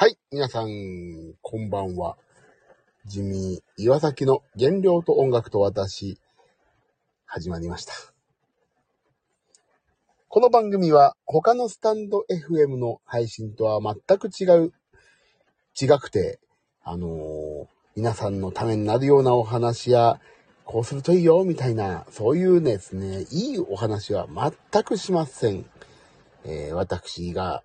[0.00, 2.16] はい、皆さん、こんばんは。
[3.04, 6.18] ジミー、岩崎の原料と音楽と私、
[7.26, 7.92] 始まりました。
[10.28, 14.72] この番組は他のスタンド FM の配信とは全く違う、
[15.78, 16.40] 違くて、
[16.82, 20.18] あのー皆さんのためになるようなお話や、
[20.64, 24.26] こうするといいよ、みたいな、そういうですね、いいお話は
[24.72, 25.66] 全くしません。
[26.46, 27.62] えー私が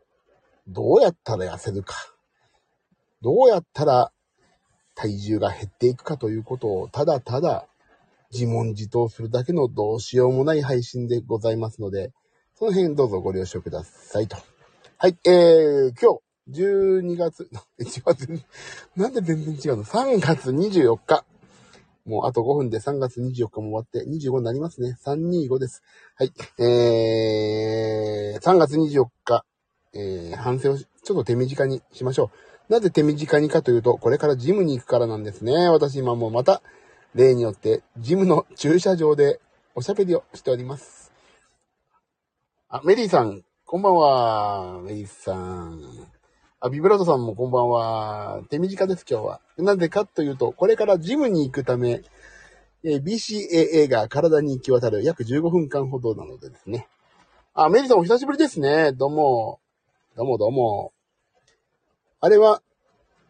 [0.67, 2.11] どうやったら痩せるか、
[3.21, 4.11] どうやったら
[4.93, 7.67] 体重が減っていくかということをただただ
[8.31, 12.11] 自問自答するだけのどうしようもない配信でございますので、
[12.55, 14.37] その辺どうぞご了承くださいと。
[14.97, 18.41] はい、えー、今日、12月、え違う、
[18.95, 21.25] なんで全然違うの ?3 月24日。
[22.05, 24.95] もうあと5分で3月24日も終わって25になりますね。
[25.03, 25.81] 325です。
[26.15, 26.33] はい。
[26.63, 29.43] えー、3月24日、
[29.93, 32.54] えー、反省をちょっと手短にしましょう。
[32.69, 35.69] なぜ手短にかというと、これからジムに行くからなんですね。
[35.69, 36.61] 私今もまた、
[37.13, 39.39] 例によって、ジムの駐車場で
[39.75, 41.11] おしゃべりをしております。
[42.67, 44.81] あ、メリーさん、こんばんは。
[44.81, 45.79] メリーさん。
[46.59, 48.41] あ、ビブラートさんもこんばんは。
[48.49, 49.41] 手短です、今日は。
[49.57, 52.01] なぜかというと、これからジムに行くため、
[52.83, 56.87] えー BCAA が体に行き渡る約15分間ほどなのでですね。
[57.53, 58.91] あ、メリーさんお久しぶりですね。
[58.91, 59.59] どうも。
[60.15, 60.94] どうもどうも。
[62.21, 62.61] あれは、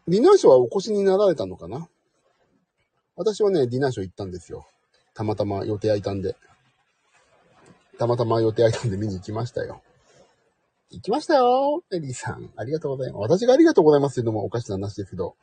[0.08, 1.88] ディナーショーはお越しになられたのかな？
[3.16, 4.66] 私はね、ディナーショー行ったんですよ。
[5.14, 6.36] たまたま予定空いたんで。
[7.98, 9.82] たまたま予定空いたんで見に行きましたよ。
[10.90, 12.50] 行きましたよメリーさん。
[12.56, 13.22] ありがとうございます。
[13.22, 15.34] 私がありがとうございますというのもおかしな話ですけど、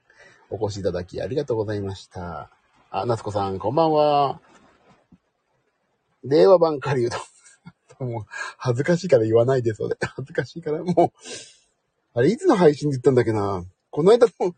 [0.50, 2.50] お越しいただきありがとうございました。
[2.92, 4.40] あ、夏子さん、こんばんは。
[6.24, 7.18] 令和版狩人。
[8.00, 8.26] もう、
[8.58, 9.98] 恥ずかしいから言わないで、それ。
[10.00, 11.12] 恥ずかしいから、もう、
[12.14, 14.56] あれ、いつの配信で言ったんだっけなこの間の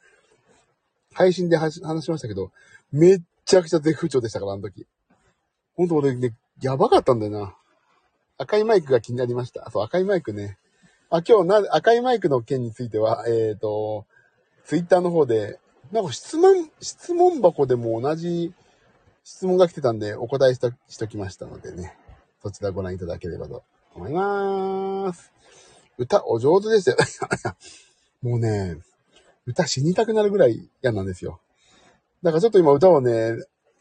[1.13, 2.51] 配信で話しましたけど、
[2.91, 4.85] めっちゃくちゃ絶不調でしたから、あの時。
[5.75, 7.55] ほんと俺ね、やばかったんだよな。
[8.37, 9.69] 赤いマイクが気になりました。
[9.71, 10.57] そう、赤いマイクね。
[11.09, 14.05] あ、今日な、赤いマイクの件については、えっ、と、
[14.65, 15.59] ツイッターの方で、
[15.91, 18.53] なんか質問、質問箱でも同じ
[19.23, 21.95] 質問が来てたんで、お答えした、しときましたのでね。
[22.41, 23.63] そちらご覧いただければと
[23.95, 25.34] 思います。
[25.97, 26.97] 歌お上手でしたよ。
[28.21, 28.77] もうね、
[29.45, 31.39] 歌死にたくなるぐらい嫌なんですよ。
[32.23, 33.35] だからちょっと今歌をね、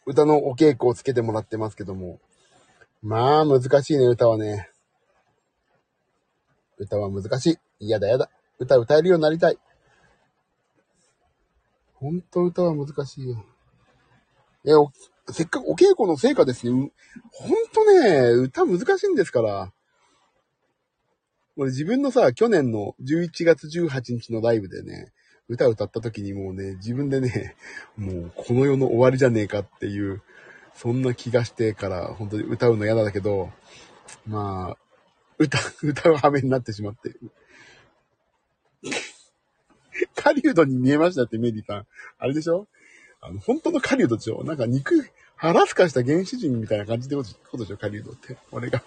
[0.06, 2.20] 歌のお稽古をつけてもらってますけども。
[3.02, 4.70] まあ難しいね、歌はね。
[6.78, 7.58] 歌は難しい。
[7.80, 8.30] 嫌だ嫌だ。
[8.58, 9.58] 歌歌えるようになりたい。
[11.94, 13.44] ほんと歌は難しいよ。
[14.66, 14.70] え、
[15.32, 16.90] せっかくお稽古の成果ですね。
[17.32, 19.72] ほんとね、歌難しいんですから。
[21.56, 25.12] 俺自分のさ、去年の11月18日のライブでね、
[25.48, 27.54] 歌歌った時にもうね、自分でね、
[27.96, 30.22] もうこの世の終わりじゃねえかっていう、
[30.74, 33.52] そんな気がしてから、本当に歌うの嫌だけど、
[34.26, 34.78] まあ、
[35.38, 37.14] 歌、 歌う羽目になってしまって。
[40.16, 41.86] 狩人に見えましたって、メリーさん。
[42.18, 42.66] あれでしょ？
[43.20, 44.42] あの、本当の狩人でしょ？
[44.42, 47.76] なんか肉、腹すかした原始人みたいな感じでことでしょ？
[47.76, 48.36] 狩人って。
[48.50, 48.82] 俺が。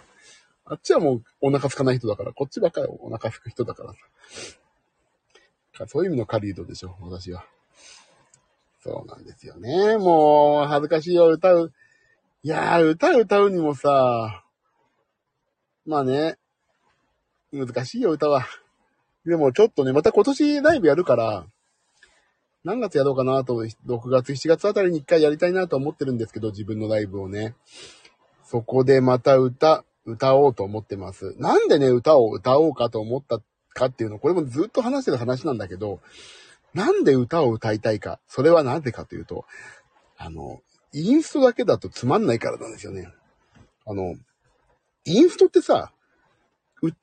[0.69, 3.99] あっちはもうお腹空かない人だから、こっちばっかりお腹空く人だからさ。
[5.87, 7.45] そういう意味の狩人でしょ私は。
[8.83, 9.97] そうなんですよね。
[9.97, 11.71] もう、恥ずかしいよ、歌う。
[12.43, 14.43] いやー、歌歌うにもさ、
[15.85, 16.37] まあね、
[17.51, 18.45] 難しいよ、歌は。
[19.25, 21.45] でもちょっとね、また今年ライブやるから、
[22.63, 27.55] 何月やろうかなと、6月、7月あたりに一回やりたいなと思ってるんですけど、自分のライブをね。
[28.43, 31.35] そこでまた歌、歌おうと思ってます。
[31.37, 33.41] なんでね、歌を歌おうかと思った
[33.73, 35.99] かっていうの、これもずっと話してる話なんだけど、
[36.73, 39.45] なんで歌を歌いたいか、それはなぜかというと、
[40.17, 40.61] あの、
[40.93, 43.11] インストだけだとつまんないからなんですよね。
[43.85, 44.15] あの、
[45.05, 45.91] インストってさ、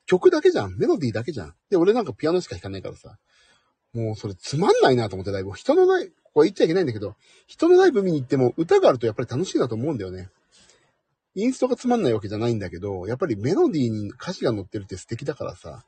[0.05, 0.75] 曲だけじゃん。
[0.77, 1.53] メロディーだけじゃん。
[1.69, 3.17] で、俺なんかピアノしか弾かないからさ。
[3.93, 5.53] もうそれつまんないなと思ってライブ。
[5.53, 7.15] 人のライブ、これ言っちゃいけないんだけど、
[7.47, 10.29] 人のライブ見に行っても歌があるとやっぱり楽しいなと思うんだよね。
[11.35, 15.83] インストがつまんないわけじゃないんだけど、やっぱりメロディーに歌詞が載ってるって素敵だからさ、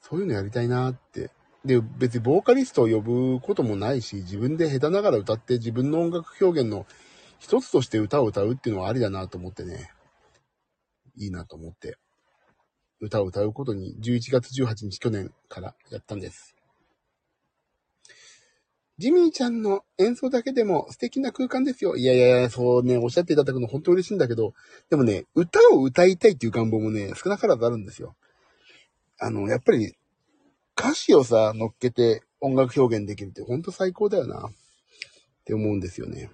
[0.00, 1.30] そういうのやりたいなって。
[1.64, 6.86] で、別にボーカリストを呼ぶこともないし、自分で下手ながら歌って自分の音楽表現の
[7.40, 9.90] 一つとして歌を歌うっていうのはありだなと思ってね。
[11.16, 11.96] いいなと思って。
[13.00, 16.57] 歌を歌うことに11月18日去年からやったんです。
[18.98, 21.96] ジミーちゃんの演奏だけでも素敵な空間ですよ。
[21.96, 24.54] いやいやいや、そうね、おっしゃっていただくの本当嬉しいんだけど、
[24.90, 28.16] でもね、歌を歌いたいっていう願望もね、少なからずあるんですよ。
[29.18, 29.94] あの、やっぱり、
[30.76, 34.48] 歌詞をさ、乗っけて音楽表現できるってほんと最高だよな。
[34.48, 34.50] っ
[35.44, 36.30] て思うんですよね。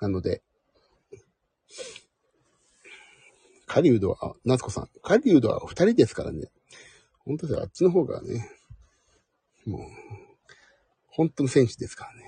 [0.00, 0.42] なので、
[3.66, 4.88] 狩人は、あ、夏子さん。
[5.02, 6.48] 狩人は二人ですからね。
[7.24, 7.62] 本当ですよ。
[7.62, 8.50] あっちの方がね、
[9.64, 9.80] もう、
[11.10, 12.22] 本当の戦士ですからね。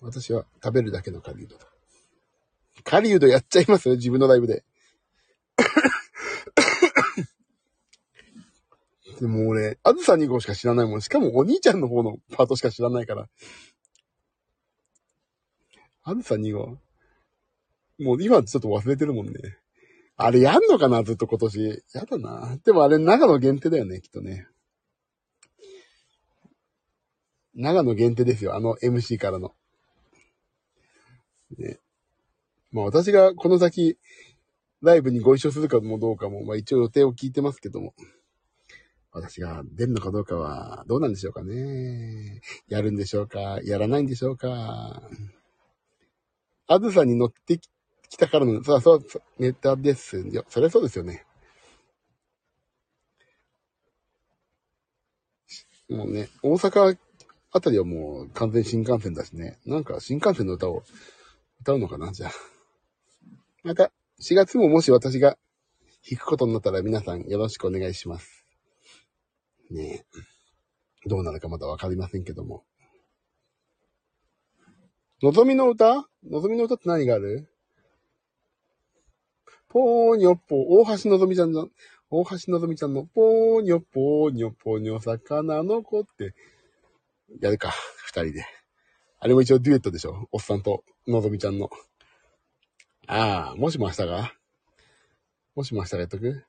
[0.00, 1.66] 私は食べるだけの狩人だ。
[2.84, 4.64] 狩人やっちゃいますよ、自分のライブで。
[9.20, 11.02] でも俺、あずさ2号しか知らないもん。
[11.02, 13.28] しかもお兄ちゃんの方のパートしか知らないから。
[16.02, 16.78] あずさ2号。
[17.98, 19.32] もう今ちょっと忘れてるもんね。
[20.16, 21.82] あれやんのかなずっと今年。
[21.94, 22.58] やだな。
[22.64, 24.46] でもあれ長野限定だよね、きっとね。
[27.56, 29.54] 長野限定ですよ、あの MC からの。
[31.58, 31.78] ね。
[32.70, 33.96] まあ私がこの先、
[34.82, 37.94] ライブにご一緒するかもどうかも、まあ一応予定を聞いてますけども。
[39.12, 42.42] 私が出るのかどうかはどうなんでしょうかね。
[42.68, 45.02] やるんでしょうかやらないんでしょうか
[46.66, 49.02] あずさに乗ってきたからの、そうそう、
[49.38, 50.44] ネタですよ。
[50.48, 51.24] そりゃそうですよね。
[55.88, 56.98] もうね、大阪
[57.52, 59.58] あたりはもう完全新幹線だしね。
[59.64, 60.82] なんか新幹線の歌を
[61.60, 62.30] 歌うのかなじゃあ。
[63.62, 65.36] また、4月ももし私が
[66.08, 68.44] 弾くことになったら皆さんよろしくお願いします。
[69.70, 71.08] ねえ。
[71.08, 72.64] どうなるかまだわかりませんけども。
[75.22, 76.08] のぞみの歌？
[76.28, 77.48] のぞみの歌って何がある？
[79.68, 81.68] ぽーにょっぽー、大橋のぞみちゃんの、
[82.10, 86.34] 大橋のぞみちゃんの、ぽーにょっぽーにょっぽーにょ魚の子って、
[87.40, 87.72] やるか、
[88.04, 88.46] 二人で。
[89.18, 90.28] あれも一応デュエットでしょ？
[90.32, 91.70] おっさんとのぞみちゃんの。
[93.06, 94.32] ああ、もしも明日が？
[95.54, 96.44] もしも明日がやっとく？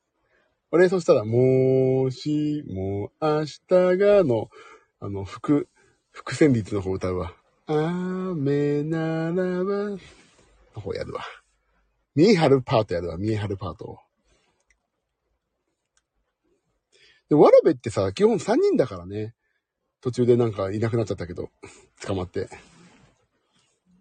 [0.71, 4.49] 俺、そしたら、もしも明日がの、
[4.99, 5.69] あの、副、
[6.11, 7.33] 副旋律の方歌うわ。
[7.67, 9.33] 雨なら
[9.63, 9.97] ば、
[10.75, 11.23] の方やるわ。
[12.15, 13.99] 見え張るパートやるわ、見え張るパートを。
[17.29, 19.35] で、わらべってさ、基本3人だからね。
[20.07, 21.51] 途中でなんかいなくなっちゃったけど、
[22.01, 22.47] 捕まって。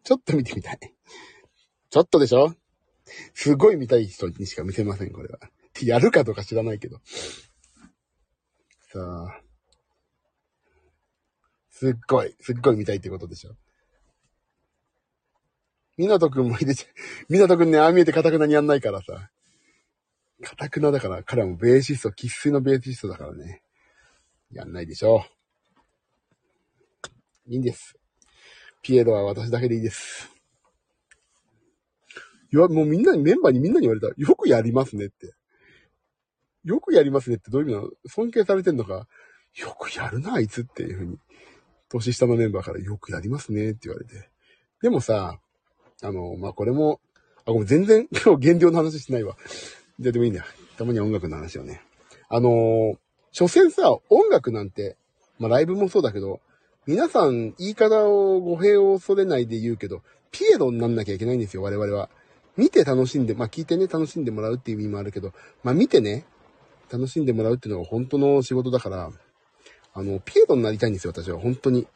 [0.05, 0.79] ちょっと見てみたい。
[1.91, 2.55] ちょっとでしょ？
[3.35, 5.41] すごい見たい人にしか見せません、これは。
[5.47, 7.01] ってやるかどうか知らないけど。
[8.93, 9.43] さあ。
[11.71, 13.57] すっごい、すっごい見たいってことでしょ？
[15.97, 16.87] みなとくんも入れちゃ、
[17.29, 19.29] みなとくんね、ああ見えてカタクナにやんないからさ。
[20.45, 23.63] カタクナだから、彼はもベーシスト、喫水のベーシストだからね。
[24.53, 25.36] やんないでしょう。
[27.49, 27.97] いいんです。
[28.83, 30.31] ピエロは私だけでいいです。
[32.53, 34.09] いや、もうみんなに、メンバーにみんなに言われた。
[34.17, 35.35] よくやりますねって。
[36.65, 37.91] よくやりますねってどういう意味なの？
[38.09, 39.07] 尊敬されてんのか、
[39.57, 41.19] よくやるな、あいつっていうふうに、
[41.89, 44.29] 年下のメンバーからよくやりますねって言われて。
[44.83, 45.39] でもさ、
[46.03, 47.01] あの、まあ、これも、
[47.47, 49.37] あ、ごめん、全然今日減量の話してないわ。
[49.99, 50.47] じゃでもいいんだよ。
[50.77, 51.81] たまには音楽の話をね。
[52.29, 52.97] あのー、
[53.31, 54.97] 所詮さ、音楽なんて、
[55.39, 56.41] まあ、ライブもそうだけど、
[56.87, 62.09] 皆さん言い方を語弊を恐れないで言うけど、ピエロになんなきゃいけないんですよ、我々は。
[62.57, 65.33] 見て楽しんで、まあ聞いてね、楽しんでもらうっていう意味もあるけど、
[65.65, 66.27] まあ見てね、
[66.89, 69.11] 楽しんでもらうっていうのが本当の仕事だから、
[69.95, 71.41] あの、ピエロになりたいんですよ、私は。
[71.41, 71.89] 本当に。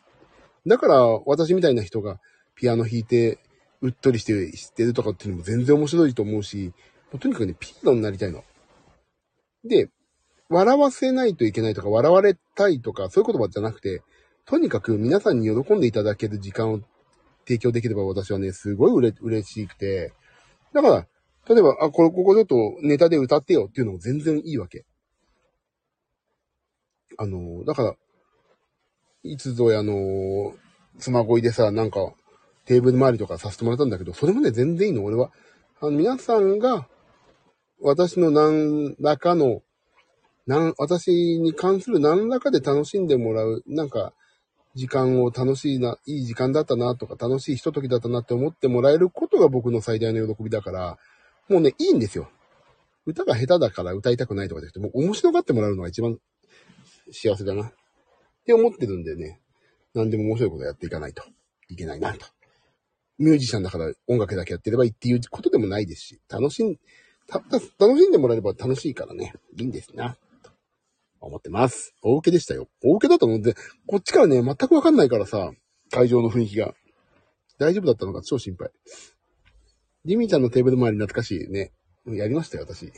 [0.66, 2.18] だから、私みたいな人が
[2.56, 3.38] ピアノ弾いて、
[3.82, 6.73] うっとりして知ってるとかっていうのも全然面白いと思うし、
[7.20, 8.42] とにかくね、ピエロになりたいの。
[9.64, 9.88] で、
[10.49, 14.02] 笑わせないといけないとか、笑われたいとか、そういう言葉じゃなくて、
[14.50, 16.80] とにかく皆さんに喜んでいただける時間を
[17.47, 20.12] 提供できれば私はね、すごいうれ、嬉しくて、
[20.73, 21.07] だから、
[21.54, 24.85] 例えば、あ、これ、ここちょっとネタで歌ってよっていうのも全然いいわけ。
[27.16, 27.95] あの、だから、
[29.23, 30.52] いつぞやの、
[30.99, 32.12] 妻恋でさ、なんか、
[32.64, 35.30] テーブル周りとかさせてもらったんだけど、それもね、全然いいの、俺は。
[35.80, 36.88] あの、皆さんが、
[37.80, 39.62] 私の何らかの、
[40.49, 44.12] なん、私に関する何らかで楽しんでもらう、なんか、
[44.74, 50.98] 時間を楽しいな、いい時間だったなとか、楽しいひとときだったなって思ってもらえることが僕の最大の喜びだから、
[51.48, 52.30] もうね、いいんですよ。
[53.06, 56.18] 歌が下手だから歌いたくないとかじゃなくて、もう面白がってもらうのが一番
[57.10, 57.64] 幸せだな。
[57.64, 57.72] っ
[58.44, 59.40] て思ってるんでね、
[59.94, 61.24] 何でも面白いことやっていかないと
[61.68, 62.26] いけないなと。
[63.18, 66.76] ミュージシャンだから音楽だけやってればいいっていうことでもないですし、楽しん、
[67.26, 70.16] たた、楽しんでもらえれば楽しいからね、いいんですな。
[71.20, 71.94] 思ってます。
[72.02, 72.68] 大受けでしたよ。
[72.82, 73.54] 大受けだと思って、
[73.86, 75.52] こっちからね、全くわかんないからさ、
[75.90, 76.74] 会場の雰囲気が。
[77.58, 78.22] 大丈夫だったのか？
[78.22, 78.70] 超心配。
[80.06, 81.72] ジミちゃんのテーブル周り懐かしいね。
[82.06, 82.86] やりましたよ、私。
[82.86, 82.92] い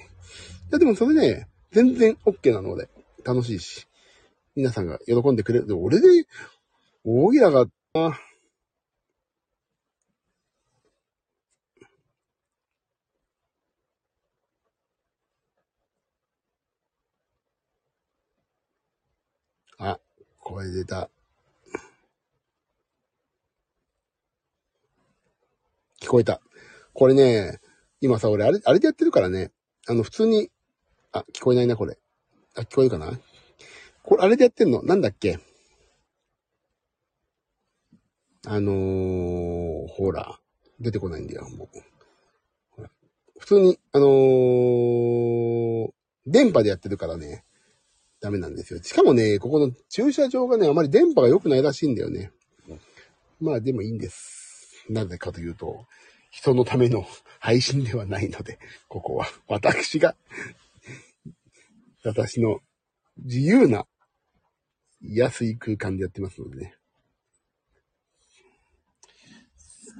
[0.71, 2.89] や、でもそれね、全然 OK なので、
[3.25, 3.89] 楽しいし。
[4.55, 5.67] 皆さんが喜んでくれる。
[5.67, 6.07] で、俺で、
[7.05, 8.21] 大きなかった。
[19.79, 19.99] あ、
[20.43, 21.09] 声出た。
[26.01, 26.41] 聞こえた。
[26.93, 27.61] これね、
[28.01, 29.53] 今さ、俺、あれ、あれでやってるからね。
[29.87, 30.51] あの、普通に、
[31.13, 31.97] あ、聞こえないな、これ。
[32.57, 33.19] あ、聞こえるかな？
[34.03, 34.83] これ、あれでやってんの？
[34.83, 35.39] なんだっけ？
[38.45, 40.41] あのー、ほら、
[40.81, 41.79] 出てこないんだよ、もう。
[42.71, 42.91] ほら
[43.39, 45.93] 普通に、あのー、
[46.27, 47.45] 電波でやってるからね、
[48.23, 48.81] ダメなんですよ。
[48.81, 52.31] しかもね、ここの駐車場がね、あまり電波が良くないらしいんだよね。
[53.41, 54.87] まあ、でもいいんです。
[54.89, 55.87] なぜかというと、
[56.31, 57.05] 人のための
[57.41, 60.15] 配信ではないので、ここは私が、
[62.05, 62.61] 私の
[63.19, 63.87] 自由な
[65.03, 66.77] 安い空間でやってますのでね。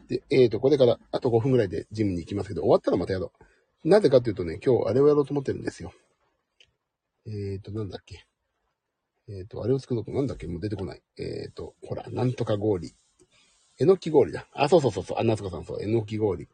[0.07, 3.33] で、えーと、これからあと5分ぐらいでジムに行きますけど、終わったらまたやろ
[3.85, 3.89] う。
[3.89, 5.93] なぜかというとね、今日あれをやろうと思ってるんですよ。
[7.27, 8.27] えーと、なんだっけ。
[9.29, 11.03] えーと、あれを作ろうとなんだっけもう出てこない。
[11.19, 12.95] えーと、ほら、なんとか氷。
[13.79, 14.47] えのき氷だ。
[14.53, 15.19] あ、そうそうそうそう。
[15.19, 15.83] あ、夏子さんそう。
[15.83, 16.49] えのき氷。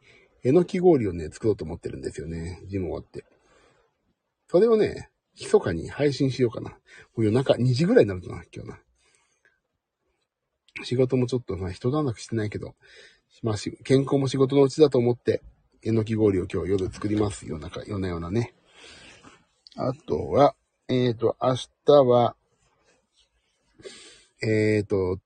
[0.44, 2.62] えのき氷をね、作ろうと思ってるんですよね。
[2.66, 3.24] ジム終わって。
[4.48, 6.70] それをね、密かに配信しようかな。
[6.70, 6.76] も
[7.18, 8.78] う夜中2時ぐらいになるとな、今日な。
[10.84, 12.74] 仕事もちょっとな、人段落してないけど、
[13.42, 15.42] まあし、健康も仕事のうちだと思って、
[15.82, 17.46] えのき氷を今日夜作ります。
[17.46, 18.54] 夜中、夜な夜なね。
[19.80, 20.56] あとは、
[20.88, 21.54] えっ、ー、と、明
[21.86, 22.34] 日は、
[24.42, 25.20] えっ、ー、と、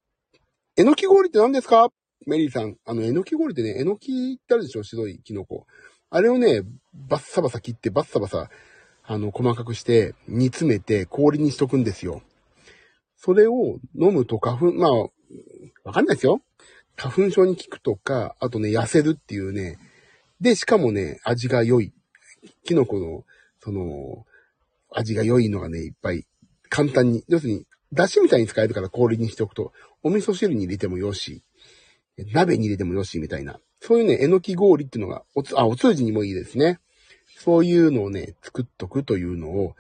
[0.77, 1.89] えのき氷って何ですか？
[2.27, 2.77] メリーさん。
[2.85, 4.83] あの、えのき氷ってね、えのきってあるでしょ？
[4.83, 5.67] 白いキノコ。
[6.11, 8.51] あれをね、バッサバサ切って、バッサバサ、
[9.05, 12.21] あの、細かくして、煮詰めて氷にしとくんですよ。
[13.17, 14.93] それを飲むと花粉、まあ、
[15.85, 16.43] わかんないですよ。
[16.97, 19.79] 花粉症に効くとか、あとね、痩せるっていうね。
[20.43, 21.95] で、しかもね、味が良い。
[22.65, 23.25] キノコの、
[23.61, 24.27] その、
[24.95, 26.27] 味が良いのがね、いっぱい、
[26.69, 27.25] 簡単に。
[27.29, 29.73] 要するに、出汁みたいに使えるから氷にしておくと、
[30.03, 31.43] お味噌汁に入れてもよし、
[32.33, 33.61] 鍋に入れてもよし、みたいな。
[33.81, 36.79] そういうね、えのき氷っていうのが、おつ、あ、お通じにもいいですね。
[37.39, 39.75] そういうのをね、作っとくというのを、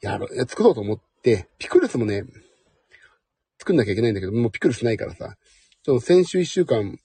[0.00, 2.24] やろう、作ろうと思って、ピクルスもね、
[3.58, 5.36] 作んなきゃいけないんだけど、もうピクルスないからさ、
[5.82, 6.98] ちょっと先週一週間、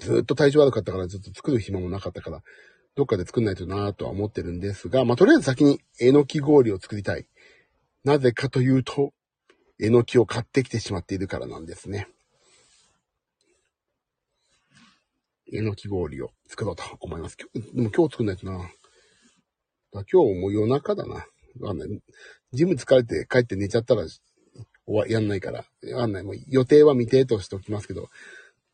[0.00, 2.42] ずっと体調悪かったから、ちょっと作る暇もなかったから、
[2.96, 7.26] どっかで作んないとなぁとは思ってるんですが、まあ、とりあえず先にえのき氷を作りたい。
[8.04, 9.12] なぜかというと、
[9.78, 12.08] えのきを買ってきてしまっているからなんですね。
[15.52, 17.36] えのき氷を作ろうと思います。
[17.38, 18.58] 今日でも今日作んないとな。
[18.58, 21.26] だ今日も夜中だな。
[21.60, 21.88] わかんない。
[22.54, 24.20] ジム疲れて帰って寝ちゃったら、終
[24.86, 25.66] わ、やんないから。
[25.92, 26.22] わかんない。
[26.22, 28.08] もう予定は未定としておきますけど。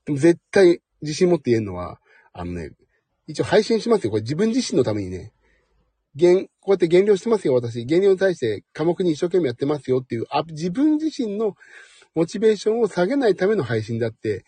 [0.04, 2.00] でも絶対自信持って言えるのは、
[2.32, 2.70] あのね、
[3.32, 4.10] 一応配信しますよ。
[4.10, 5.32] これ自分自身のためにね。
[6.14, 7.84] 減、こうやって減量してますよ、私。
[7.84, 11.54] 減量に対して科目に一生懸命やってますよっていう、あ、自分自身の
[12.14, 14.44] モチベーションを下げないための配信だって、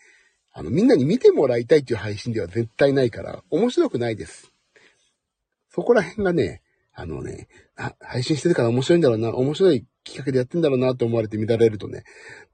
[0.53, 4.51] あの、みんなに見てもらいたいっていう配信では絶対ないから、面白くないです。
[5.69, 6.61] そこら辺がね、
[6.93, 12.03] あのね、あ、配信してるから面白いんだろうな、面白い企画でやってんだろうなと思われて乱れるとね、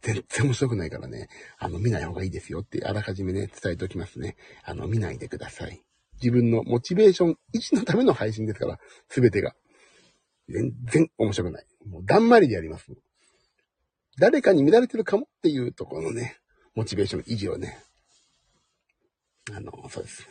[0.01, 1.27] 全然面白くないからね、
[1.59, 4.35] あの、見ない方がいいですよってあらかじめね、伝えておきますね。
[4.63, 5.83] あの、見ないでください。
[6.21, 9.55] 自分のモチベーション維持のための配信ですから、すべてが。
[10.47, 11.65] 全然面白くない。
[11.87, 12.91] もう、だんまりでやります。
[14.19, 16.37] 誰かに見られてるかもっていうところのね、
[16.75, 17.79] モチベーション維持をね、
[19.53, 20.27] あの、そうです。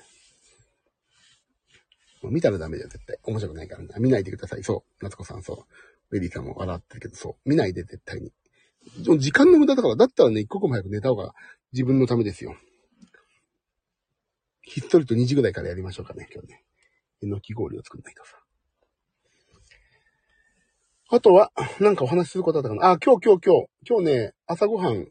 [2.23, 3.19] もう見たらダメだよ、絶対。
[3.25, 3.89] 面白くないからね。
[3.99, 4.63] 見ないでください。
[4.63, 5.05] そう。
[5.05, 6.13] 夏子さん、そう。
[6.13, 7.49] ベリーさんも笑ってるけど、そう。
[7.49, 8.33] 見ないで、絶対に。
[9.19, 11.35] 時間の無駄だから、だったらね、一刻も早く寝た方が
[11.73, 12.57] 自分のためですよ。
[14.71, 16.63] ひっそりと2時ぐらいからやりましょうかね、今日ね。
[17.25, 18.37] えのき氷を作んないとさ。
[21.11, 21.51] あとは、
[21.81, 23.69] なんかお話しすることあったかなあ、今日、今日、今日。
[23.85, 25.09] 今日ね、朝ごはん。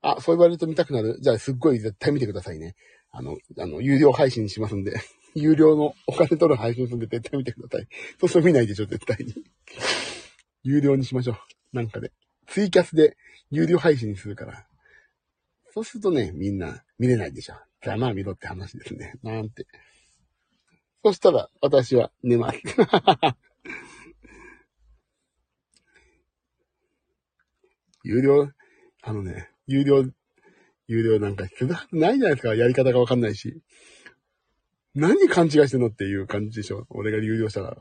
[0.00, 1.20] あ、そう言われると見たくなる。
[1.20, 2.74] じゃあ、すっごい絶対見てくださいね。
[3.12, 4.94] あの、あの、有料配信しますんで。
[5.36, 7.86] 有料のお金取る配信するんで絶対見てください。
[8.18, 9.32] そうすると見ないでしょ、絶対に。
[10.64, 11.36] 有料にしましょう。
[11.72, 12.10] なんかで。
[12.48, 13.16] ツイキャスで
[13.50, 14.66] 有料配信にするから。
[15.72, 17.54] そうするとね、みんな見れないでしょ。
[17.82, 19.14] ざまあ見ろって話ですね。
[19.24, 19.66] なんて。
[21.04, 22.60] そしたら、私は寝ます。
[28.04, 28.50] 有料、
[29.02, 30.04] あのね、有料、
[30.86, 32.54] 有料なんか必要ないじゃないですか。
[32.54, 33.62] やり方がわかんないし。
[34.94, 36.86] 何勘違いしてんのっていう感じでしょ。
[36.90, 37.76] 俺が有料したら。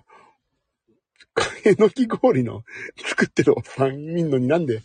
[1.65, 2.63] えのき氷の
[2.97, 4.81] 作ってるおっさん見んのになんで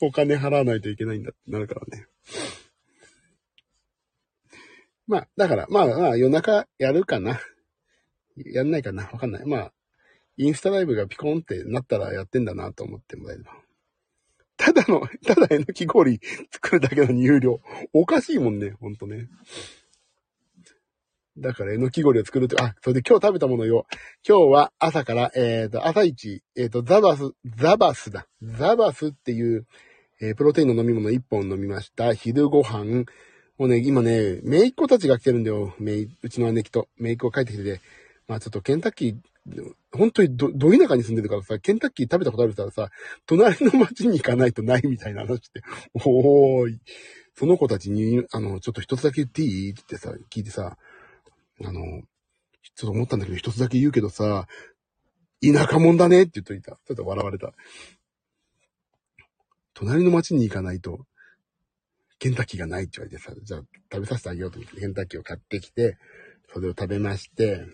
[0.00, 2.06] お金払わないといけないんだってなるからね。
[5.06, 7.40] まあ、だから、まあまあ夜中やるかな。
[8.36, 9.46] やんないかなわかんない。
[9.46, 9.72] まあ、
[10.36, 13.52] インスタライブがピコンってなったらやってんだなと思ってもらえれば。
[14.56, 16.20] ただの、ただえのき氷
[16.50, 17.60] 作るだけの有料。
[17.92, 19.28] おかしいもんね、ほんとね。
[21.38, 23.86] だから、えのき氷を作ると、あ、それで今日食べたものよ。
[24.26, 28.26] 今日は朝から、えっ、ー、と、朝一、えっ、ー、と、ザバス、ザバスだ。
[28.42, 29.66] ザバスっていう、
[30.20, 32.14] えー、プロテインの飲み物一本飲みました。
[32.14, 33.04] 昼ご飯。
[33.58, 35.74] もうね、今ね、めいっ子たちが来てるんだよ。
[35.78, 37.80] めい、うちの姉貴と、めいっ子が帰ってきてて、
[38.28, 42.90] まあちょっとケンタッキー、本当にど、ど田舎に住んでるからさ、ケンタッキー食べたことある人はさ、
[43.24, 45.62] 隣の町に行かないとないみたいな話って、
[46.04, 46.80] おーい。
[47.34, 50.76] その子たちに、あの、ちょっと一つだけ言っていいってってさ、聞いてさ、
[51.64, 52.02] あの、
[52.74, 54.48] ちょっと思ったんだけど、一つだけ言うけどさ、
[55.42, 56.72] 田舎者だねって言っといた。
[56.72, 57.52] ちょっと笑われた。
[59.74, 61.06] 隣の町に行かないと、
[62.18, 65.98] ケンタッキーがないって言われてさ、じゃあ食べさせてあげようと思ってケンタッキーを買ってきて、
[66.52, 67.66] それを食べまして、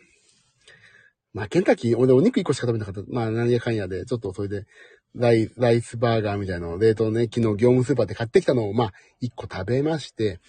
[1.33, 3.03] まあ、ケンタッキー、俺お肉一個しか食べなかった。
[3.09, 4.67] まあ、何やかんやで、ちょっとそれで、
[5.15, 10.41] ライライスバーガーみたいなのを冷凍ね、昨日業務スーパーで買ってきたのを、まあ、一個食べまして、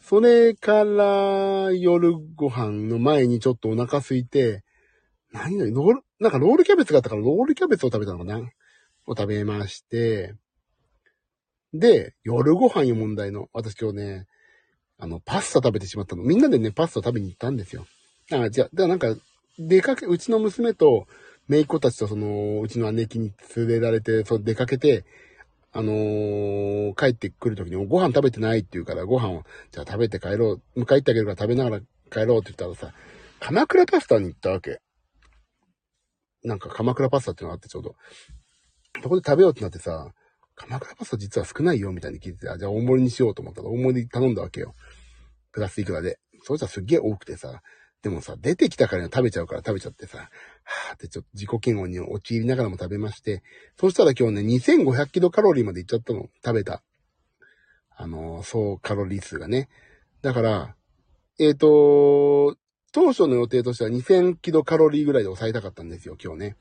[0.00, 4.62] それから夜ご飯の前にちょっとお腹空いて、
[5.32, 8.38] 何々、ロール、なんかロールキャベツがあったからロールキャベツを食べたのかな？
[9.06, 10.34] を食べまして、
[11.74, 14.26] で、夜ご飯よ問題の、私今日ね、
[14.98, 16.22] あの、パスタ食べてしまったの。
[16.22, 17.86] みんなでね、パスタ食べに行ったんですよ。
[18.30, 19.14] だから、じゃあ、だからなんか、
[19.58, 21.06] 出かけ、うちの娘と、
[21.48, 25.04] 姪っ子たちとその、うちの姉貴に連れられて、その出かけて、
[25.72, 30.80] あのー、帰ってくるときにご飯食べてないって言うから、ご飯を、じゃあ食べて帰ろう。
[30.80, 32.94] 迎え行ってあげるから食べながら帰ろうって言ったらさ、
[33.40, 34.80] 鎌倉パスタに行ったわけ。
[36.42, 37.94] なんか鎌倉パスタっていうのがあってちょうど。
[39.02, 40.12] そこで食べようってなってさ、
[40.56, 44.74] 鎌倉パスタ実は少ないよみたいに聞いてて、じゃあ大盛りにしようと思ったら大盛り頼んだわけよ。
[45.52, 46.18] プラスいくらで。
[46.42, 47.62] そしたらすっげえ多くてさ、
[48.02, 53.42] でもさ、出てきたから食べちゃうから食べちゃってさ、はーってちょっと自己嫌悪に陥りながらも食べまして、
[53.78, 56.28] そしたら今日ね、2500キロカロリーまでいっちゃったの。
[56.44, 56.82] 食べた。
[57.96, 59.68] あのー、総カロリー数がね。
[60.22, 60.74] だから、
[61.38, 62.56] えっ、ー、と
[62.92, 66.56] 当初の予定としては2000キロカロリーぐらいで抑えたかったんですよ、今日ね。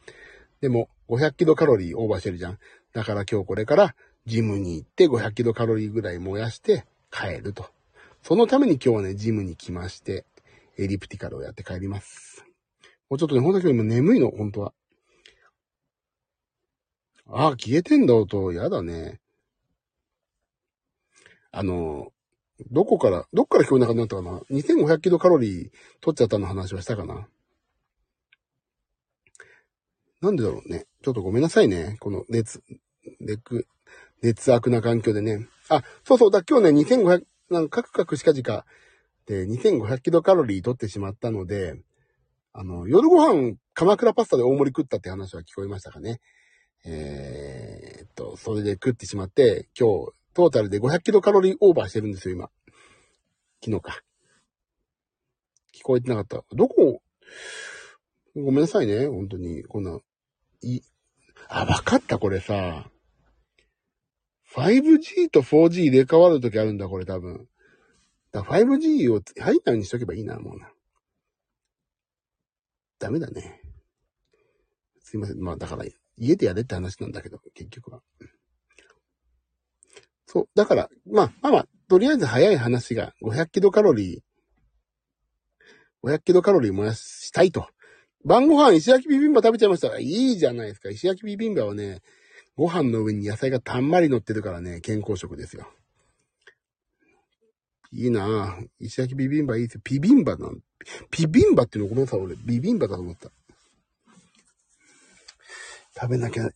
[0.61, 2.59] でも、500キロカロリーオーバーしてるじゃん。
[2.95, 7.65] だから今日これからジムに行って500キロカロリーぐらい燃やして帰ると。
[8.23, 10.25] そのために今日はね、ジムに来まして、
[10.77, 12.45] エリプティカルをやって帰ります。
[13.09, 14.73] もうちょっとね、ほんと今日も眠いの、本当は。
[17.27, 18.49] ああ、消えてんだ、音。
[18.53, 19.19] やだね。
[21.51, 22.13] あの、
[22.71, 27.27] どこから、どっから聞こえなくなったかな ?2500 キロカロリー取っちゃったの話はしたかな
[30.21, 30.85] なんでだろうね。
[31.03, 31.97] ちょっとごめんなさいね。
[31.99, 32.63] この熱、
[33.25, 33.67] 熱、
[34.21, 35.47] 熱悪な環境でね。
[35.69, 36.31] あ、そうそう。
[36.31, 38.65] だ、今日ね、2500、なんかカクカクしかじか、
[39.25, 41.79] で、2500キロカロリー取ってしまったので、
[42.53, 46.21] あの、夜ご飯、鎌倉パスタで大盛り食ったって話は聞こえましたかね。
[46.85, 52.49] えー、っと、それで食ってしまって、今日、トータルで500キロカロリーオーバーしてるんですよ、今。
[53.63, 54.01] 昨日か。
[55.73, 56.43] 聞こえてなかった。
[56.55, 57.01] どこ、
[58.35, 59.63] ごめんなさいね、本当に。
[59.63, 59.99] こんな、
[60.61, 60.81] い、
[61.49, 62.89] あ、わかった、これさ。
[64.55, 67.47] 5G と 4G 入れ替わるときあるんだ、これ多分。
[68.31, 70.71] だ 5G を入ったようにしとけばいいな、もうな。
[72.99, 73.61] ダメだね。
[75.03, 75.39] すいません。
[75.39, 75.83] まあだから、
[76.17, 78.01] 家でやれって話なんだけど、結局は。
[80.25, 80.49] そう。
[80.55, 87.67] だから、まあ、まあまあ、とりあえず早い話が500キロカロリー、500キロカロリー燃やしたいと。
[88.23, 90.89] 晩ご飯石焼きビビンバ食べちゃいましたいいじゃないですか。
[90.89, 92.01] 石焼きビビンバはね、
[92.57, 95.67] ご飯の上に野菜がたんまり乗ってるからね、健康食ですよ。
[97.91, 98.67] いいなぁ。
[98.79, 99.81] 石焼きビビンバいいですよ。
[99.83, 100.49] ビビンバな
[101.11, 102.19] ビビンバっていうのごめんなさい。
[102.19, 103.31] 俺、ビビンバだと思った。
[105.99, 106.49] 食べなきゃ。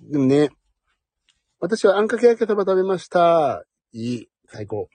[0.00, 0.50] でもね、
[1.60, 3.64] 私はあんかけ焼きそば食べました。
[3.92, 4.28] いい。
[4.48, 4.88] 最高。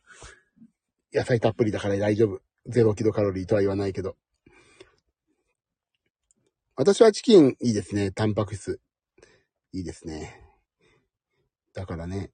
[1.14, 2.42] 野菜たっぷりだから大丈夫。
[2.68, 4.16] ゼロキロカロリーとは言わないけど。
[6.76, 8.12] 私はチキンいいですね。
[8.12, 8.80] タンパク質。
[9.74, 10.47] いいですね。
[11.78, 12.32] だからね、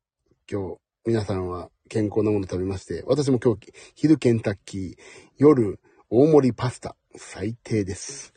[0.50, 4.96] 今日、皆さんは健康なもの食べまして、私も今日、昼ケンタッキー、
[5.36, 8.34] 夜、大盛りパスタ、最低です。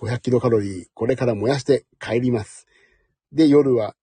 [0.00, 2.66] 500キロカロリー、これから燃やして帰ります。
[3.32, 3.94] で、夜は、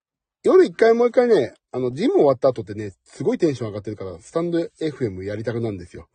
[0.46, 6.08] 夜一回もう一回ね、あの、ジム終わった後ってね、すごいテンション上がってるから、スタンド FM やりたくなんですよ。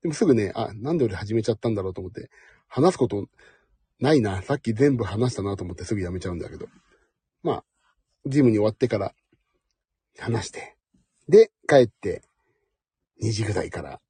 [0.00, 2.30] でもすぐね、あ、なんで俺始めちゃったんだろうと思って、
[2.66, 3.26] 話すこと
[3.98, 4.40] ないな。
[4.40, 6.66] さっき全部話したなと思ってすぐやめちゃうんだけど。
[7.42, 7.64] まあ、
[8.24, 9.14] ジムに終わってから
[10.20, 10.76] 話して。
[11.28, 12.22] で、帰って、
[13.22, 14.00] 2時ぐらいから、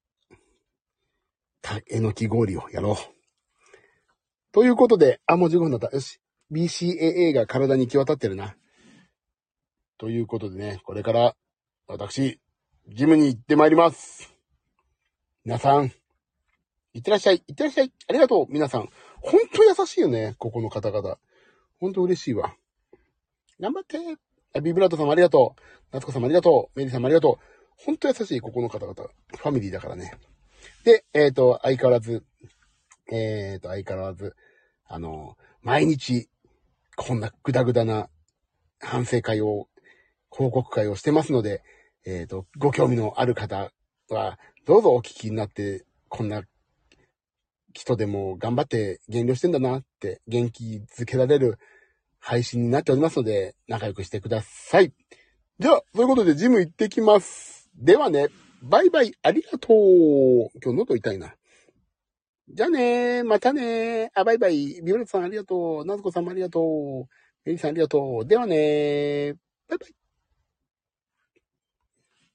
[1.62, 2.96] たえのき氷をやろう。
[4.52, 5.94] ということで、あ、もう15分だった。
[5.94, 6.20] よし。
[6.50, 8.56] BCAA が体に行き渡ってるな。
[9.98, 11.36] ということでね、これから、
[11.86, 12.40] 私、
[12.88, 14.34] ジムに行ってまいります。
[15.44, 15.92] 皆さん、
[16.92, 17.92] いってらっしゃい、いってらっしゃい。
[18.08, 18.88] ありがとう、皆さん。
[19.20, 21.18] ほんと優しいよね、ここの方々。
[21.78, 22.56] ほんと嬉しいわ。
[23.60, 23.98] 頑張って。
[24.58, 25.60] ビブラートさんもありがとう。
[25.92, 26.78] 夏子さんもありがとう。
[26.78, 27.44] メリーさんもありがとう。
[27.76, 28.94] ほんと優しい、ここの方々。
[28.94, 30.12] ファミリーだからね。
[30.84, 32.24] で、えっ、ー、と、相変わらず、
[33.10, 34.34] えっ、ー、と、相変わらず、
[34.86, 36.28] あの、毎日、
[36.96, 38.08] こんなグダグダな
[38.80, 39.68] 反省会を、
[40.30, 41.62] 報告会をしてますので、
[42.04, 43.72] えっ、ー、と、ご興味のある方
[44.08, 46.42] は、どうぞお聞きになって、こんな
[47.72, 51.58] 人でも頑張って減量してんだなって元気づけられる
[52.20, 54.92] 配信になっておりますので、仲良くしてください。
[55.58, 57.68] では、そういうことでジム行ってきます。
[57.74, 58.28] ではね、
[58.62, 60.50] バイバイ、ありがとう。
[60.62, 61.34] 今日喉痛いな。
[62.52, 64.82] じゃあねまたねあ、バイバイ。
[64.82, 65.86] ビオレットさんありがとう。
[65.86, 67.08] ナズコさんもありがとう。
[67.44, 68.26] メリさんありがとう。
[68.26, 69.34] ではね
[69.68, 69.99] バイバイ。